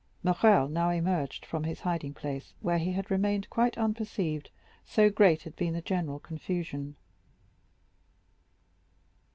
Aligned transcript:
Morrel 0.23 0.67
now 0.67 0.89
emerged 0.89 1.45
from 1.45 1.63
his 1.63 1.81
hiding 1.81 2.11
place, 2.11 2.55
where 2.59 2.79
he 2.79 2.93
had 2.93 3.11
remained 3.11 3.47
quite 3.51 3.77
unperceived, 3.77 4.49
so 4.83 5.11
great 5.11 5.43
had 5.43 5.55
been 5.55 5.75
the 5.75 5.81
general 5.83 6.17
confusion. 6.19 6.95